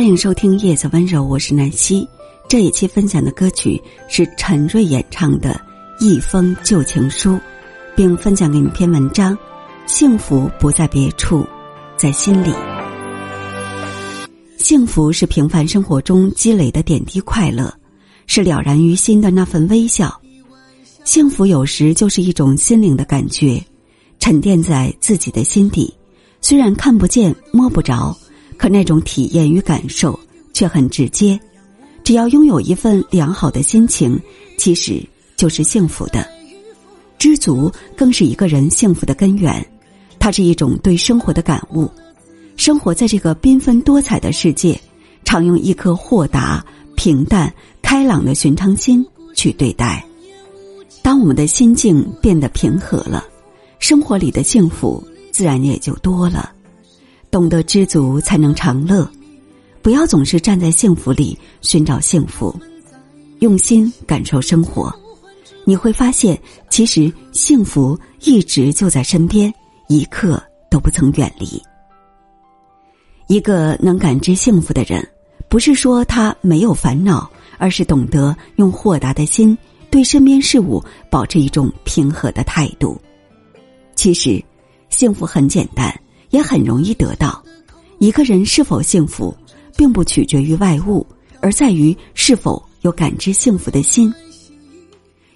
[0.00, 2.08] 欢迎收听《夜色温柔》，我是南希。
[2.48, 5.60] 这一期分享的歌曲是陈瑞演唱的
[6.02, 7.32] 《一封旧情书》，
[7.94, 9.36] 并分享给你篇文章：
[9.84, 11.46] 幸福不在别处，
[11.98, 12.50] 在心里。
[14.56, 17.70] 幸福是平凡生活中积累的点滴快乐，
[18.24, 20.18] 是了然于心的那份微笑。
[21.04, 23.62] 幸福有时就是一种心灵的感觉，
[24.18, 25.92] 沉淀在自己的心底，
[26.40, 28.16] 虽然看不见摸不着。
[28.60, 30.20] 可那种体验与感受
[30.52, 31.40] 却很直接，
[32.04, 34.20] 只要拥有一份良好的心情，
[34.58, 35.02] 其实
[35.34, 36.28] 就是幸福的。
[37.18, 39.66] 知足更是一个人幸福的根源，
[40.18, 41.90] 它是一种对生活的感悟。
[42.58, 44.78] 生活在这个缤纷多彩的世界，
[45.24, 46.62] 常用一颗豁达、
[46.94, 49.02] 平淡、开朗的寻常心
[49.34, 50.04] 去对待。
[51.00, 53.24] 当我们的心境变得平和了，
[53.78, 56.52] 生活里的幸福自然也就多了。
[57.30, 59.08] 懂得知足，才能长乐。
[59.82, 62.54] 不要总是站在幸福里寻找幸福，
[63.38, 64.94] 用心感受生活，
[65.64, 66.38] 你会发现，
[66.68, 69.52] 其实幸福一直就在身边，
[69.88, 71.62] 一刻都不曾远离。
[73.26, 75.06] 一个能感知幸福的人，
[75.48, 79.56] 不是说他没有烦恼，而是懂得用豁达的心
[79.88, 83.00] 对身边事物保持一种平和的态度。
[83.94, 84.42] 其实，
[84.90, 85.94] 幸福很简单。
[86.30, 87.42] 也很容易得到。
[87.98, 89.34] 一个人是否幸福，
[89.76, 91.06] 并不取决于外物，
[91.40, 94.12] 而在于是否有感知幸福的心。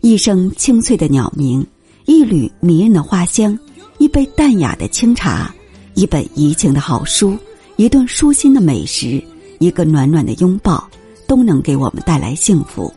[0.00, 1.66] 一声清脆的鸟鸣，
[2.06, 3.58] 一缕迷人的花香，
[3.98, 5.52] 一杯淡雅的清茶，
[5.94, 7.36] 一本怡情的好书，
[7.76, 9.22] 一顿舒心的美食，
[9.58, 10.88] 一个暖暖的拥抱，
[11.26, 12.92] 都能给我们带来幸福。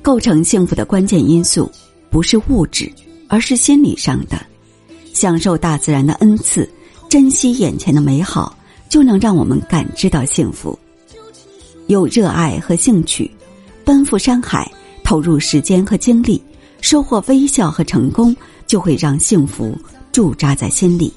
[0.00, 1.70] 构成幸福的关键因素，
[2.10, 2.90] 不是物质，
[3.28, 4.44] 而是心理上的。
[5.12, 6.68] 享受大自然的恩赐。
[7.12, 8.56] 珍惜眼前的美好，
[8.88, 10.78] 就能让我们感知到幸福。
[11.86, 13.30] 有热爱和兴趣，
[13.84, 14.72] 奔赴山海，
[15.04, 16.42] 投入时间和精力，
[16.80, 18.34] 收获微笑和成功，
[18.66, 19.76] 就会让幸福
[20.10, 21.12] 驻扎在心里。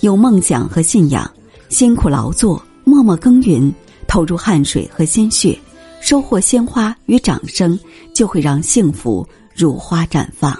[0.00, 1.30] 有梦想和信仰，
[1.68, 3.70] 辛苦劳作，默默耕耘，
[4.08, 5.58] 投入汗水和心血，
[6.00, 7.78] 收获鲜花与掌声，
[8.14, 10.58] 就会让幸福如花绽放。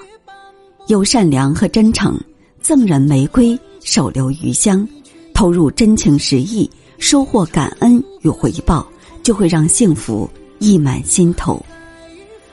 [0.89, 2.15] 有善良和真诚，
[2.61, 3.59] 赠人玫瑰。
[3.85, 4.85] 手留余香，
[5.31, 8.85] 投入真情实意，收获感恩与回报，
[9.21, 11.63] 就会让幸福溢满心头。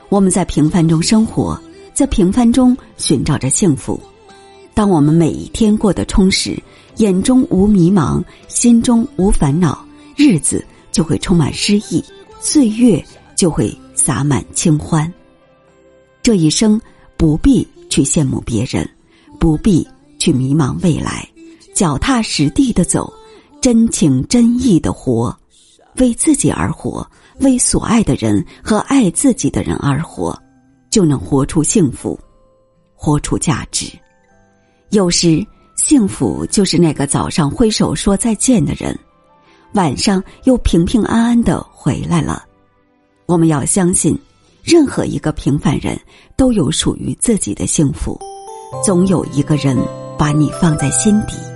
[0.09, 1.59] 我们在平凡中生活，
[1.91, 3.99] 在平凡中寻找着幸福。
[4.75, 6.55] 当我们每一天过得充实，
[6.97, 9.83] 眼中无迷茫，心中无烦恼，
[10.15, 12.03] 日子就会充满诗意，
[12.39, 13.03] 岁月
[13.35, 15.11] 就会洒满清欢。
[16.21, 16.79] 这一生
[17.17, 18.87] 不必去羡慕别人，
[19.39, 19.87] 不必。
[20.23, 21.27] 去迷茫未来，
[21.75, 23.11] 脚踏实地的走，
[23.59, 25.37] 真情真意的活，
[25.97, 27.05] 为自己而活，
[27.41, 30.33] 为所爱的人和爱自己的人而活，
[30.89, 32.17] 就能活出幸福，
[32.95, 33.91] 活出价值。
[34.91, 35.45] 有时，
[35.75, 38.97] 幸福就是那个早上挥手说再见的人，
[39.73, 42.45] 晚上又平平安安的回来了。
[43.25, 44.17] 我们要相信，
[44.63, 45.99] 任何一个平凡人
[46.37, 48.17] 都有属于自己的幸福，
[48.85, 49.77] 总有一个人。
[50.17, 51.52] 把你放在心底。